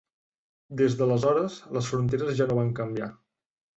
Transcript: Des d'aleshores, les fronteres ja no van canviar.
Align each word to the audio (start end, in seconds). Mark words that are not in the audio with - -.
Des 0.79 0.95
d'aleshores, 1.01 1.57
les 1.77 1.91
fronteres 1.93 2.33
ja 2.41 2.49
no 2.53 2.59
van 2.61 2.77
canviar. 2.81 3.11